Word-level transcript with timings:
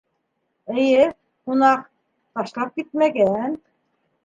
—Эйе, 0.77 1.03
ҡунаҡ. 1.51 1.85
ташлап 2.39 2.75
китмәгән... 2.81 3.57